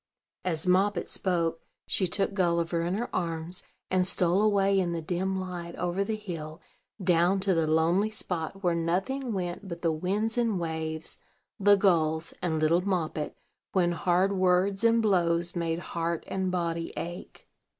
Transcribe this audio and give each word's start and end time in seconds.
As 0.43 0.65
Moppet 0.65 1.07
spoke, 1.07 1.61
she 1.85 2.07
took 2.07 2.33
Gulliver 2.33 2.81
in 2.81 2.95
her 2.95 3.15
arms, 3.15 3.61
and 3.91 4.07
stole 4.07 4.41
away 4.41 4.79
in 4.79 4.93
the 4.93 5.01
dim 5.03 5.39
light, 5.39 5.75
over 5.75 6.03
the 6.03 6.15
hill, 6.15 6.59
down 6.99 7.39
to 7.41 7.53
the 7.53 7.67
lonely 7.67 8.09
spot 8.09 8.63
where 8.63 8.73
nothing 8.73 9.31
went 9.31 9.67
but 9.67 9.83
the 9.83 9.91
winds 9.91 10.39
and 10.39 10.59
waves, 10.59 11.19
the 11.59 11.75
gulls, 11.77 12.33
and 12.41 12.59
little 12.59 12.81
Moppet, 12.81 13.37
when 13.73 13.91
hard 13.91 14.31
words 14.33 14.83
and 14.83 15.03
blows 15.03 15.55
made 15.55 15.77
heart 15.93 16.23
and 16.25 16.51
body 16.51 16.91
ache. 16.97 17.47